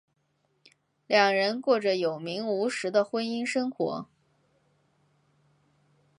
[1.05, 4.07] 两人过着有名无实的婚姻生活。